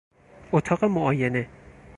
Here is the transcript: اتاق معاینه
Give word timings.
اتاق 0.51 0.83
معاینه 0.85 1.47